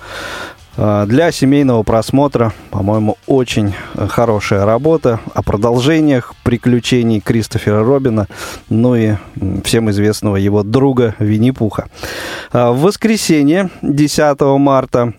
[0.77, 8.27] Э, Для семейного просмотра, по-моему, очень хорошая работа о продолжениях приключений Кристофера Робина,
[8.69, 9.15] ну и
[9.63, 11.87] всем известного его друга Винни-Пуха.
[12.51, 15.13] Э, В воскресенье, 10 марта,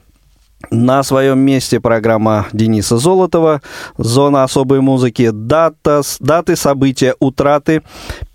[0.71, 3.63] на своем месте программа Дениса Золотова
[3.97, 5.31] «Зона особой музыки.
[5.33, 7.83] Дата, даты события утраты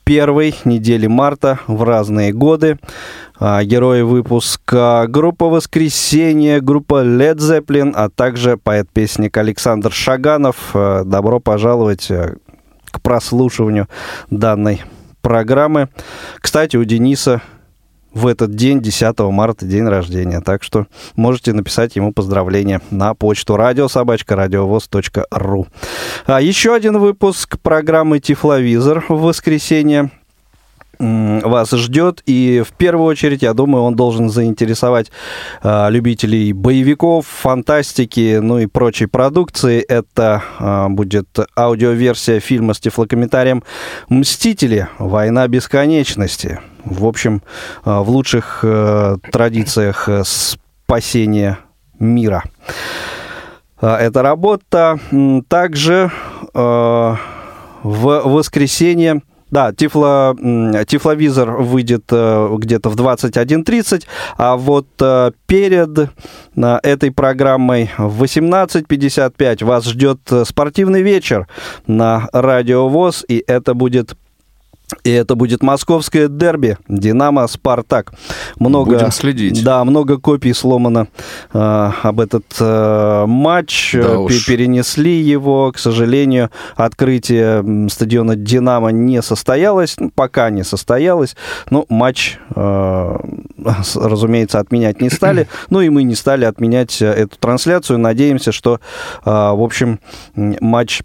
[0.05, 2.79] первой недели марта в разные годы.
[3.37, 10.71] А, Герои выпуска группа «Воскресенье», группа Led Zeppelin, а также поэт-песник Александр Шаганов.
[10.73, 12.35] А, Добро пожаловать а,
[12.91, 13.89] к прослушиванию
[14.29, 14.83] данной
[15.21, 15.89] программы.
[16.39, 17.41] Кстати, у Дениса
[18.15, 20.41] в этот день, 10 марта, день рождения.
[20.41, 25.67] Так что можете написать ему поздравления на почту радиособачка.радиовоз.ру.
[26.25, 30.09] А еще один выпуск программы «Тифловизор» в воскресенье
[30.99, 32.21] вас ждет.
[32.25, 35.11] И в первую очередь, я думаю, он должен заинтересовать
[35.61, 39.81] а, любителей боевиков, фантастики, ну и прочей продукции.
[39.81, 41.27] Это а, будет
[41.57, 43.63] аудиоверсия фильма с тифлокомментарием
[44.09, 44.87] «Мстители.
[44.99, 46.59] Война бесконечности».
[46.85, 47.41] В общем,
[47.83, 51.57] а, в лучших э, традициях э, спасения
[51.99, 52.43] мира.
[53.81, 54.99] А, Эта работа
[55.47, 56.11] также
[56.53, 57.15] э,
[57.83, 59.21] в воскресенье
[59.51, 60.35] да, тифло,
[60.87, 64.05] тифловизор выйдет э, где-то в 21.30,
[64.37, 71.47] а вот э, перед э, этой программой в 18.55 вас ждет спортивный вечер
[71.87, 74.15] на Радио ВОЗ, и это будет
[75.03, 78.13] и это будет московское дерби «Динамо Спартак».
[78.59, 79.63] Много, Будем следить.
[79.63, 81.07] Да, много копий сломано
[81.53, 83.93] э, об этот э, матч.
[83.93, 84.45] Да уж.
[84.45, 85.71] пе- Перенесли его.
[85.71, 89.95] К сожалению, открытие стадиона «Динамо» не состоялось.
[89.99, 91.35] Ну, Пока не состоялось.
[91.69, 93.17] Но матч, э,
[93.95, 95.47] разумеется, отменять не стали.
[95.69, 97.97] Ну и мы не стали отменять э, эту трансляцию.
[97.99, 98.79] Надеемся, что,
[99.25, 99.99] э, в общем,
[100.35, 101.01] матч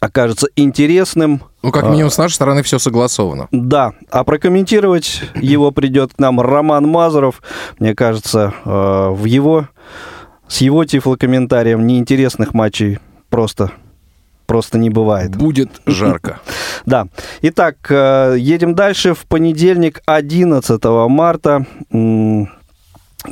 [0.00, 1.42] окажется интересным.
[1.66, 3.48] Ну, как А, минимум, с нашей стороны все согласовано.
[3.50, 7.42] да, а прокомментировать его придет к нам Роман Мазуров.
[7.80, 9.68] Мне кажется, э, в его,
[10.46, 13.00] с его тифлокомментарием неинтересных матчей
[13.30, 13.72] просто,
[14.46, 15.34] просто не бывает.
[15.34, 16.38] Будет жарко.
[16.84, 17.08] Да.
[17.42, 19.14] Итак, э, едем дальше.
[19.14, 21.66] В понедельник, 11 марта,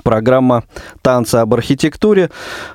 [0.02, 0.64] программа
[1.02, 2.30] «Танцы об архитектуре».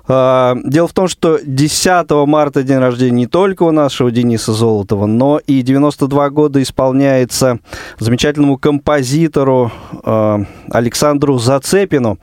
[0.08, 5.06] Э, Дело в том, что 10 марта день рождения не только у нашего Дениса Золотова,
[5.06, 7.60] но и 92 года исполняется
[8.00, 9.72] замечательному композитору
[10.04, 10.38] э,
[10.72, 12.18] Александру Зацепину.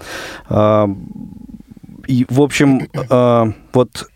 [0.49, 0.87] Э,
[2.07, 2.87] И, в общем,
[3.73, 4.07] вот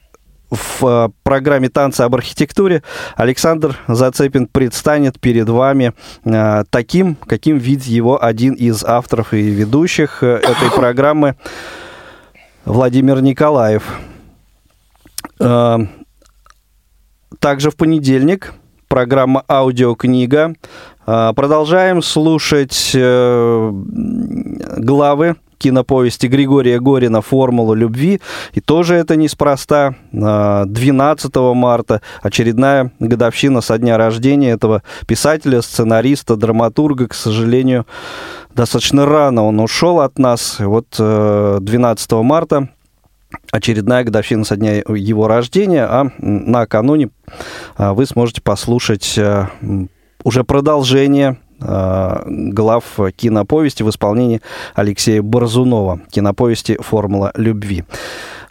[0.50, 2.82] в э, программе «Танцы об архитектуре»
[3.16, 5.94] Александр Зацепин предстанет перед вами
[6.24, 11.36] э, таким, каким видит его один из авторов и ведущих э, этой программы
[12.64, 13.82] Владимир Николаев.
[15.38, 15.88] Также
[17.70, 18.52] в понедельник
[18.86, 20.54] программа «Аудиокнига».
[21.06, 22.94] Продолжаем слушать
[24.76, 28.20] главы киноповести Григория Горина «Формула любви».
[28.54, 29.94] И тоже это неспроста.
[30.10, 37.08] 12 марта очередная годовщина со дня рождения этого писателя, сценариста, драматурга.
[37.08, 37.86] К сожалению,
[38.54, 40.56] достаточно рано он ушел от нас.
[40.58, 42.70] Вот 12 марта
[43.52, 47.10] очередная годовщина со дня его рождения, а накануне
[47.76, 49.20] вы сможете послушать
[50.24, 52.84] уже продолжение Э, глав
[53.16, 54.40] киноповести в исполнении
[54.74, 57.84] Алексея Борзунова, киноповести «Формула любви».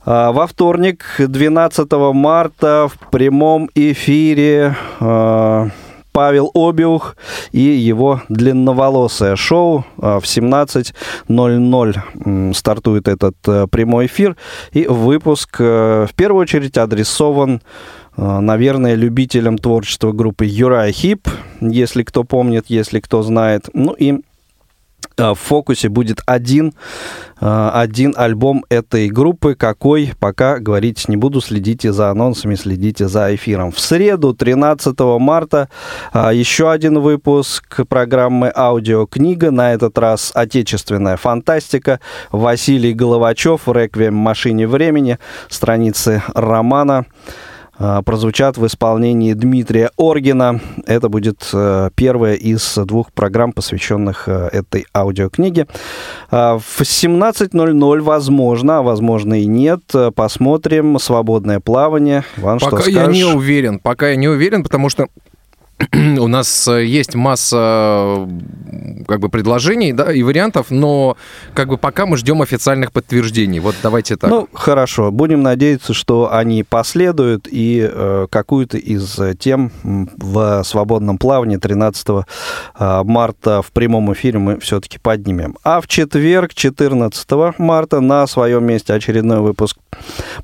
[0.05, 5.69] А во вторник, 12 марта, в прямом эфире э,
[6.11, 7.15] Павел Обиух
[7.51, 13.35] и его длинноволосое шоу э, в 17.00 стартует этот
[13.69, 14.35] прямой эфир.
[14.71, 17.59] И выпуск в первую очередь адресован Э,
[18.17, 21.27] наверное, любителям творчества группы Юрай Хип,
[21.61, 23.69] если кто помнит, если кто знает.
[23.73, 24.19] Ну и
[25.17, 26.73] э, в фокусе будет один,
[27.39, 29.55] э, один альбом этой группы.
[29.55, 31.39] Какой, пока говорить не буду.
[31.41, 33.71] Следите за анонсами, следите за эфиром.
[33.71, 35.69] В среду, 13 марта,
[36.13, 39.51] еще один выпуск программы «Аудиокнига».
[39.51, 41.99] На этот раз отечественная фантастика.
[42.31, 47.05] Василий Головачев, «Реквием машине времени», страницы романа
[48.05, 50.59] прозвучат в исполнении Дмитрия Оргина.
[50.85, 55.67] Это будет э, первая из двух программ, посвященных э, этой аудиокниге.
[56.29, 59.81] В 17.00, возможно, а возможно и нет,
[60.15, 62.23] посмотрим «Свободное плавание».
[62.37, 65.07] Иван, пока что я не уверен, пока я не уверен, потому что
[65.93, 68.27] у нас э, есть масса
[69.07, 71.17] как бы предложений да, и вариантов, но
[71.53, 73.59] как бы пока мы ждем официальных подтверждений.
[73.59, 74.29] Вот давайте так.
[74.29, 75.11] Ну, хорошо.
[75.11, 83.03] Будем надеяться, что они последуют и э, какую-то из тем в свободном плавании 13 э,
[83.03, 85.55] марта в прямом эфире мы все-таки поднимем.
[85.63, 89.77] А в четверг, 14 марта, на своем месте очередной выпуск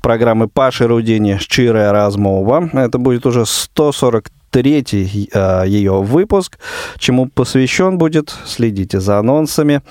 [0.00, 2.70] программы Паши Рудини «Щирая размова».
[2.72, 6.58] Это будет уже 140 третий э, ее выпуск,
[6.98, 8.34] чему посвящен будет.
[8.44, 9.82] Следите за анонсами.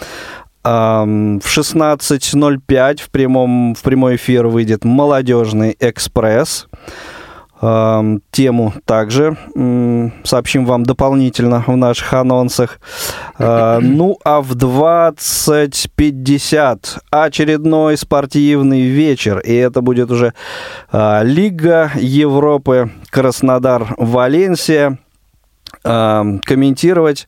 [0.64, 6.68] В 16.05 в, прямом, в прямой эфир выйдет «Молодежный экспресс».
[7.62, 9.38] Тему также
[10.24, 12.82] сообщим вам дополнительно в наших анонсах.
[13.40, 19.40] А, ну, а в 20.50 очередной спортивный вечер.
[19.40, 20.34] И это будет уже
[20.92, 24.98] а, Лига Европы Краснодар-Валенсия
[25.86, 27.28] комментировать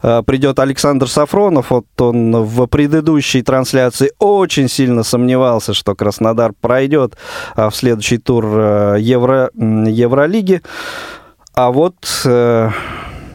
[0.00, 1.70] придет Александр Сафронов.
[1.70, 7.16] Вот он в предыдущей трансляции очень сильно сомневался, что Краснодар пройдет
[7.56, 10.62] в следующий тур э, Евро, Евролиги.
[11.54, 12.70] А вот э,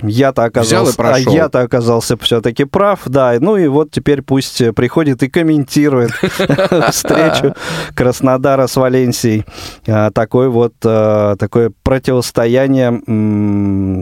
[0.03, 3.35] я-то оказался, а я-то оказался все-таки прав, да.
[3.39, 6.11] Ну и вот теперь пусть приходит и комментирует
[6.91, 7.55] встречу
[7.95, 9.45] Краснодара с Валенсией.
[9.87, 13.01] А, такое вот а, такое противостояние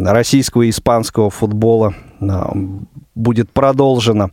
[0.05, 2.51] российского и испанского футбола а,
[3.15, 4.31] будет продолжено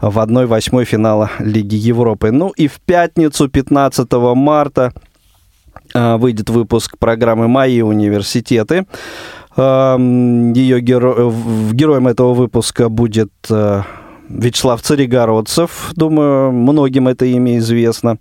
[0.00, 2.30] в 1-8 финала Лиги Европы.
[2.30, 4.92] Ну и в пятницу, 15 марта,
[5.94, 8.86] выйдет выпуск программы «Мои университеты».
[9.56, 11.32] Ее геро...
[11.72, 13.82] героем этого выпуска будет э,
[14.28, 15.92] Вячеслав Царегородцев.
[15.94, 18.18] Думаю, многим это имя известно.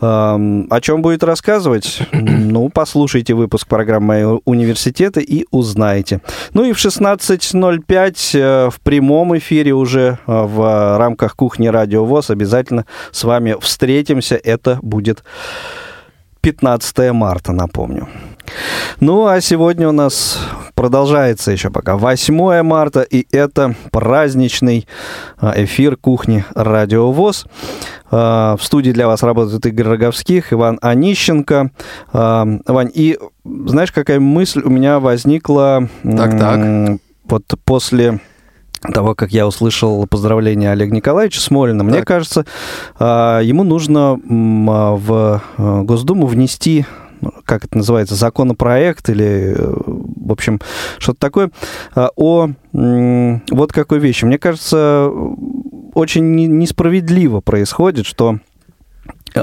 [0.00, 2.00] О чем будет рассказывать?
[2.54, 6.20] Ну, послушайте выпуск программы университета и узнаете.
[6.52, 12.30] Ну и в 16.05 э, в прямом эфире уже э, в рамках кухни Радио ВОЗ
[12.30, 14.36] обязательно с вами встретимся.
[14.36, 15.24] Это будет
[16.44, 18.06] 15 марта, напомню.
[19.00, 20.38] Ну, а сегодня у нас
[20.74, 24.86] продолжается еще пока 8 марта, и это праздничный
[25.38, 27.46] а, эфир кухни Радио ВОЗ.
[28.10, 31.70] А, в студии для вас работают Игорь Роговских, Иван Онищенко.
[32.12, 36.98] А, Вань, и знаешь, какая мысль у меня возникла так, так.
[37.24, 38.20] вот после
[38.92, 42.44] того, как я услышал поздравления Олега Николаевича Смолина, мне кажется,
[42.98, 46.84] ему нужно в Госдуму внести
[47.44, 50.60] как это называется, законопроект или, э, в общем,
[50.98, 51.50] что-то такое,
[51.94, 54.24] а, о вот какой вещи.
[54.24, 55.10] Мне кажется,
[55.94, 58.40] очень несправедливо происходит, что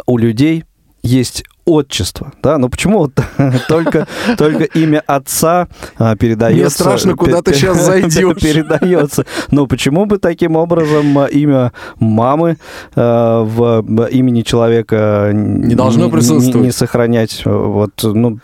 [0.05, 0.65] у людей
[1.01, 3.13] есть отчество, да, но почему вот
[3.67, 4.07] только,
[4.37, 5.67] только имя отца
[5.97, 6.61] а, передается?
[6.61, 8.41] Мне страшно, куда ты сейчас зайдешь.
[8.41, 9.25] Передается.
[9.51, 12.57] Но почему бы таким образом а, имя мамы
[12.95, 16.65] а, в имени человека не должно присутствовать.
[16.65, 17.41] Не, сохранять.
[17.45, 18.37] Вот, ну,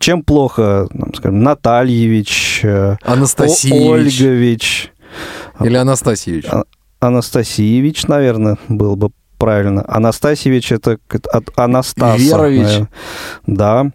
[0.00, 2.62] чем плохо, скажем, Натальевич,
[3.04, 4.20] Анастасиевич.
[4.20, 4.92] Ольгович.
[5.60, 6.46] Или Анастасьевич.
[7.00, 9.84] Анастасиевич, наверное, было бы правильно.
[9.88, 10.98] Анастасьевич это
[11.32, 12.18] от Анастаса.
[12.18, 12.62] Верович.
[12.62, 12.88] наверное.
[13.46, 13.90] Да.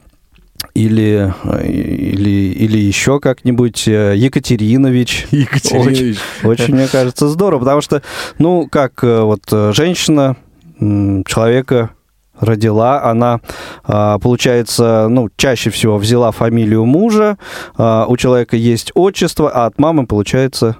[0.74, 1.34] Или,
[1.64, 5.28] или, или еще как-нибудь э, Екатеринович.
[5.32, 6.18] Екатеринович.
[6.44, 8.02] Очень, очень, мне кажется, здорово, потому что,
[8.40, 10.36] ну, как э, вот э, женщина
[10.80, 11.92] человека
[12.40, 13.42] родила, она,
[13.84, 17.38] а, получается, ну, чаще всего взяла фамилию мужа,
[17.78, 20.78] а, у человека есть отчество, а от мамы, получается,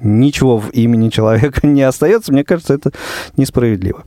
[0.00, 2.32] ничего в имени человека не остается.
[2.32, 2.92] Мне кажется, это
[3.36, 4.04] несправедливо.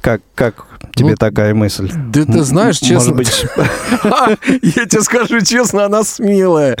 [0.00, 1.90] Как, как тебе Ну, такая мысль?
[2.12, 3.14] Да ты знаешь, честно...
[3.14, 3.46] Может быть,
[4.62, 6.76] Я тебе скажу честно, она смелая.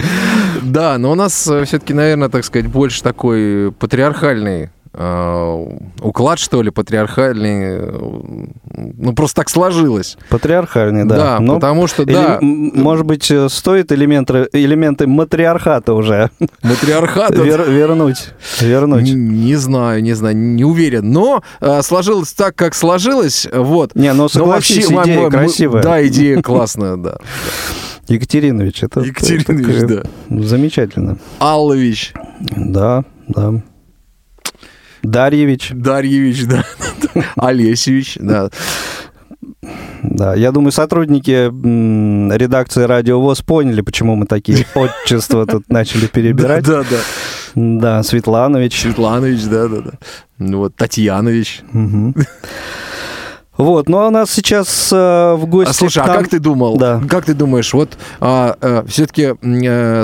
[0.62, 6.70] Да, но у нас все-таки, наверное, так сказать, больше такой патриархальный э, уклад, что ли,
[6.70, 7.78] патриархальный.
[7.78, 8.46] э,
[8.96, 10.16] Ну, просто так сложилось.
[10.30, 11.16] патриархальный, да.
[11.16, 16.30] Да, Но- потому что, или, да, м, может быть, э, стоит элементы, элементы матриархата уже
[16.62, 17.30] матриархат...
[17.32, 18.28] это- вер- вернуть.
[18.60, 19.10] вернуть.
[19.10, 21.10] Н- Не знаю, не знаю, не уверен.
[21.12, 23.46] Но э, сложилось так, как сложилось.
[23.52, 23.94] Вот.
[23.94, 25.82] Не, ну Но согласись, вообще, идея мы- мы- красивая.
[25.82, 27.18] Да, идея классная, да.
[28.08, 31.16] Екатеринович, это, Екатеринович, это замечательно.
[31.38, 32.12] Аллович,
[32.56, 33.62] Да, да.
[35.04, 36.64] Дарьевич, Дарьевич, да.
[37.36, 38.50] Олесевич, да.
[40.02, 40.34] да.
[40.34, 41.48] Я думаю, сотрудники
[42.36, 46.64] редакции Радио ВОЗ поняли, почему мы такие отчества тут начали перебирать.
[46.64, 46.96] Да, да.
[47.54, 48.80] Да, Светланович.
[48.80, 49.92] Светланович, да, да, да.
[50.38, 51.62] Ну вот, Татьянович.
[53.56, 55.70] Вот, ну а у нас сейчас э, в гости...
[55.70, 56.76] А слушай, к а как ты думал?
[56.76, 57.00] Да.
[57.08, 57.96] Как ты думаешь, вот
[58.88, 59.34] все-таки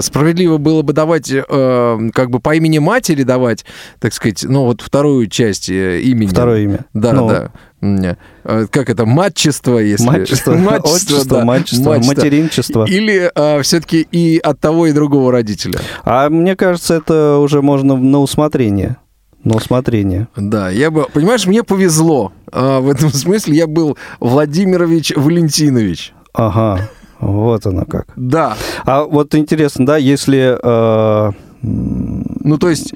[0.02, 3.64] справедливо было бы давать э, как бы по имени матери давать,
[3.98, 6.28] так сказать, ну вот вторую часть э, имени.
[6.28, 6.80] Второе имя.
[6.94, 7.28] Да, Ну.
[7.28, 7.50] да.
[7.82, 9.06] М, э, Как это?
[9.06, 10.06] Матчество, если...
[10.06, 10.52] Матчество,
[10.84, 11.44] отчество, да.
[11.44, 12.84] матчество, материнчество.
[12.84, 13.30] Или
[13.62, 15.80] все-таки и от того, и другого родителя.
[16.04, 18.96] А мне кажется, это уже можно на усмотрение.
[19.44, 20.28] На усмотрение.
[20.36, 22.32] Да, я бы, понимаешь, мне повезло.
[22.52, 26.12] А, в этом смысле я был Владимирович Валентинович.
[26.34, 28.06] Ага, вот оно как.
[28.16, 28.56] Да.
[28.84, 30.56] А вот интересно, да, если...
[30.62, 31.32] э,
[31.62, 32.94] Ну, то есть,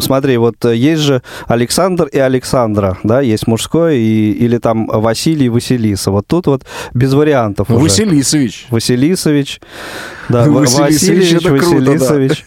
[0.00, 5.46] Смотри, вот э, есть же Александр и Александра, да, есть мужское, и, или там Василий
[5.46, 6.10] и Василиса.
[6.10, 6.64] Вот тут вот
[6.94, 7.84] без вариантов ну, уже.
[7.84, 8.66] Василисович.
[8.70, 9.60] Василисович,
[10.28, 11.66] да, Ну, Васильевич, это круто.
[11.70, 12.44] Василисович.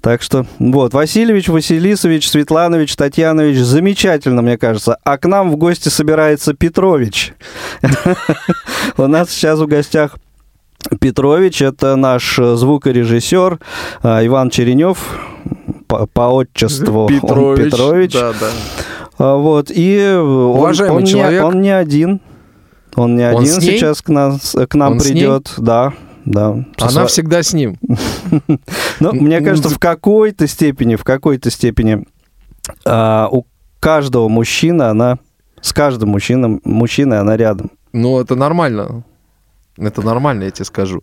[0.00, 4.98] Так что, вот, Васильевич, Василисович, Светланович, Татьянович, замечательно, мне кажется.
[5.04, 7.34] А к нам в гости собирается Петрович.
[8.96, 10.16] У нас сейчас в гостях
[11.00, 13.58] Петрович, это наш э, звукорежиссер
[14.02, 14.98] а, Иван Черенев,
[15.86, 17.72] по, по отчеству он Петрович.
[17.72, 18.12] Петрович.
[18.12, 18.46] Да, да.
[19.18, 21.44] А, Вот, и он, Уважаемый он не- человек.
[21.44, 22.20] он не один.
[22.94, 25.52] Он не Он один сейчас к, нас, к нам Он придет.
[25.58, 25.92] Да,
[26.24, 26.64] да.
[26.78, 27.76] Со Она сво- всегда с ним.
[29.00, 32.04] Ну, мне кажется, в какой-то степени, в какой-то степени
[32.84, 33.44] а, у
[33.80, 35.18] каждого мужчины она,
[35.60, 37.70] с каждым мужчиной, мужчиной она рядом.
[37.92, 39.04] Ну, это нормально.
[39.80, 41.02] Это нормально, я тебе скажу.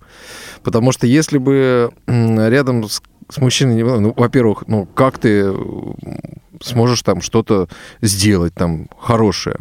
[0.63, 5.53] Потому что если бы рядом с, с мужчиной не было, ну, во-первых, ну, как ты
[6.61, 7.67] сможешь там что-то
[8.01, 9.57] сделать там хорошее,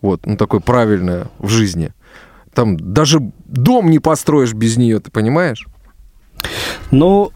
[0.00, 1.92] вот, ну, такое правильное в жизни.
[2.54, 5.66] Там даже дом не построишь без нее, ты понимаешь?
[6.90, 7.32] Ну,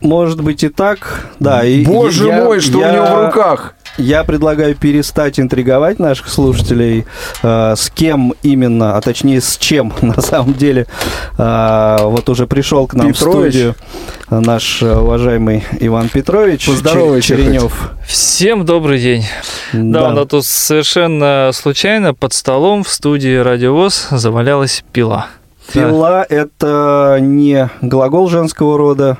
[0.00, 1.64] может быть и так, да.
[1.64, 3.74] И Боже я- мой, что я- у него в руках!
[3.96, 7.06] Я предлагаю перестать интриговать наших слушателей,
[7.42, 10.86] э, с кем именно, а точнее с чем на самом деле.
[11.38, 13.52] э, вот уже пришел к нам Петрович.
[13.54, 13.74] в студию
[14.30, 17.90] наш э, уважаемый Иван Петрович Поздоровайся Чер- Черенев.
[18.06, 19.24] Всем добрый день.
[19.72, 20.08] Да, Да.
[20.08, 25.26] у нас тут совершенно случайно под столом в студии Радиовоз завалялась пила.
[25.72, 29.18] Пила это не глагол женского рода.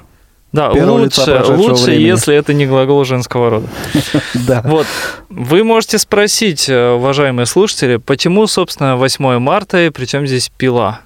[0.55, 2.07] Да, Первого лучше, лучше времени.
[2.07, 3.67] если это не глагол женского рода.
[4.35, 4.63] Да.
[4.65, 4.87] Вот,
[5.29, 11.01] вы можете спросить, э, уважаемые слушатели, почему, собственно, 8 марта и причем здесь пила?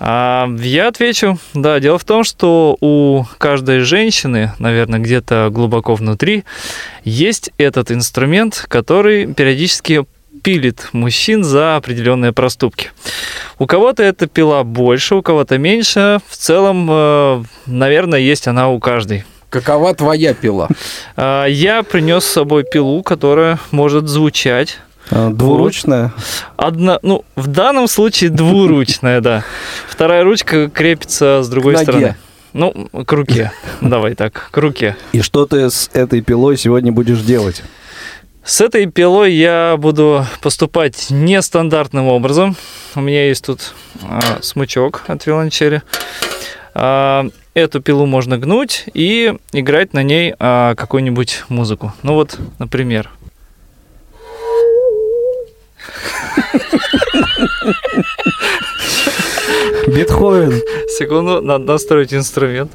[0.00, 1.38] А, я отвечу.
[1.52, 6.44] Да, дело в том, что у каждой женщины, наверное, где-то глубоко внутри,
[7.04, 10.06] есть этот инструмент, который периодически
[10.44, 12.90] пилит мужчин за определенные проступки.
[13.58, 16.20] У кого-то эта пила больше, у кого-то меньше.
[16.28, 19.24] В целом, э, наверное, есть она у каждой.
[19.48, 20.68] Какова твоя пила?
[21.16, 24.78] А, Я принес с собой пилу, которая может звучать
[25.10, 26.12] А, Двуручная?
[26.56, 29.44] Одна, ну, в данном случае двуручная, да.
[29.88, 31.84] Вторая ручка крепится с другой К ноге.
[31.92, 32.16] стороны.
[32.52, 33.50] Ну, к руке.
[33.80, 34.96] Давай так, к руке.
[35.12, 37.62] И что ты с этой пилой сегодня будешь делать?
[38.44, 42.56] С этой пилой я буду поступать нестандартным образом.
[42.94, 43.72] У меня есть тут
[44.02, 45.80] а, смычок от виолончели.
[46.74, 51.94] А, эту пилу можно гнуть и играть на ней а, какую-нибудь музыку.
[52.02, 53.10] Ну вот, например.
[59.86, 60.60] Бетховен.
[60.90, 62.72] Секунду, надо настроить инструмент.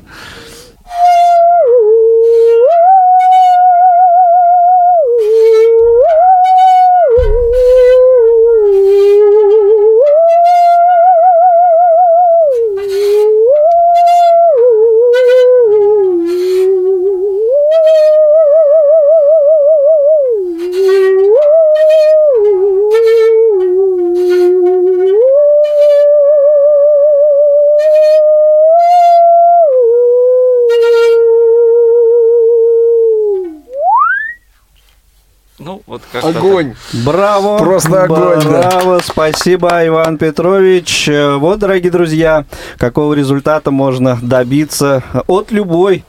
[35.90, 36.76] Вот Огонь!
[37.04, 37.58] Браво!
[37.58, 38.70] Просто огонь, да.
[38.70, 39.00] Браво!
[39.04, 41.10] Спасибо, Иван Петрович.
[41.10, 42.46] Э, Вот, дорогие друзья,
[42.78, 46.06] какого результата можно добиться от любой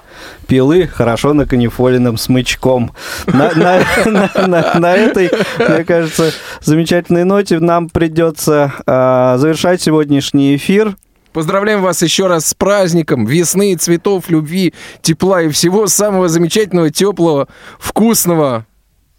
[0.47, 2.93] пилы, хорошо наканифоленным смычком.
[3.27, 10.57] На, на- на- на- на этой, мне кажется, замечательной ноте нам придется а, завершать сегодняшний
[10.57, 10.95] эфир.
[11.33, 17.49] Поздравляем вас еще раз с праздником весны, цветов, любви, тепла и всего самого замечательного, теплого,
[17.79, 18.67] вкусного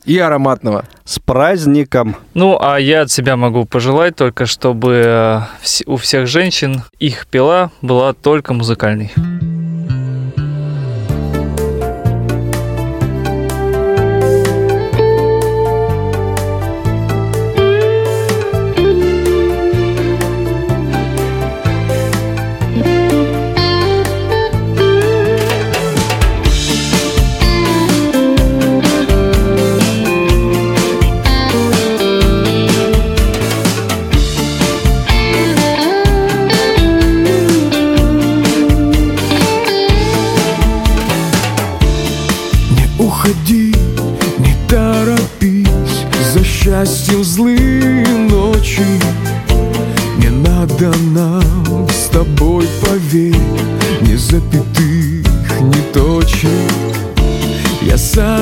[0.06, 0.86] и ароматного.
[1.04, 2.16] С праздником!
[2.34, 5.40] Ну, а я от себя могу пожелать только, чтобы э,
[5.86, 9.12] у всех женщин их пила была только музыкальной.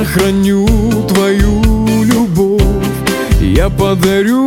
[0.09, 0.67] Сохраню
[1.07, 1.61] твою
[2.03, 2.61] любовь.
[3.41, 4.38] Я подарю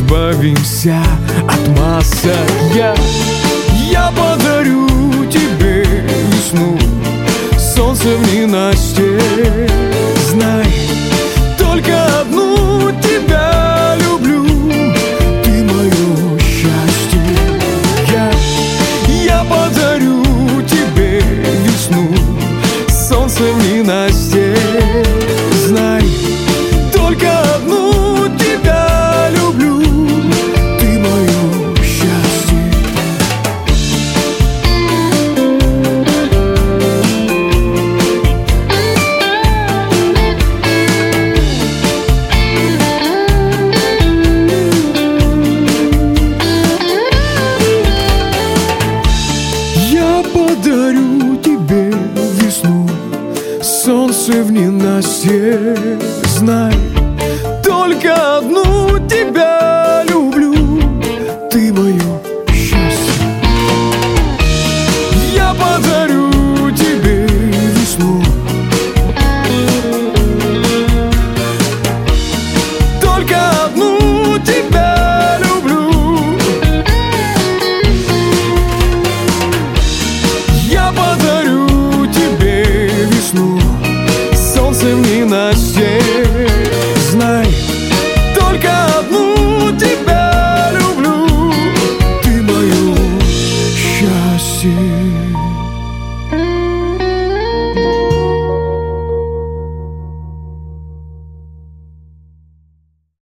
[0.00, 1.04] Избавимся
[1.46, 2.32] от масок
[2.74, 2.94] Я,
[3.92, 4.88] я подарю
[5.30, 5.84] тебе
[6.32, 6.78] весну
[7.58, 9.18] Солнце в ненастье